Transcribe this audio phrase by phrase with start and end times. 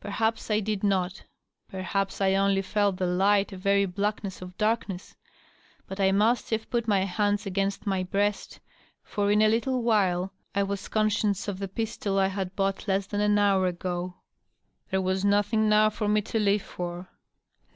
[0.00, 1.22] Perhaps I did not;
[1.68, 5.14] perhaps I only felt the light a very blackness of darkness.
[5.86, 8.58] But I must have put my hands against my breast,
[9.04, 13.06] for in a little while I was conscious of the pistol I had' bought less
[13.06, 14.16] than an hour ago.
[14.90, 17.08] There was nothing now for me to live for.